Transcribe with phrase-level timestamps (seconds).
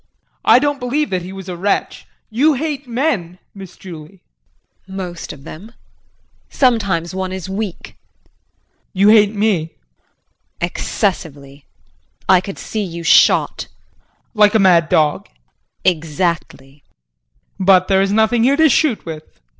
[0.01, 0.25] JEAN.
[0.45, 2.07] I don't believe that he was a wretch.
[2.31, 4.23] You hate men, Miss Julie.
[4.87, 4.97] JULIE.
[4.97, 5.73] Most of them.
[6.49, 7.95] Sometimes one is weak JEAN.
[8.93, 9.57] You hate me?
[9.67, 9.75] JULIE.
[10.59, 11.65] Excessively.
[12.27, 14.07] I could see you shot JEAN.
[14.33, 15.27] Like a mad dog?
[15.27, 15.95] JULIE.
[15.99, 16.71] Exactly!
[17.59, 17.65] JEAN.
[17.67, 19.39] But there is nothing here to shoot with.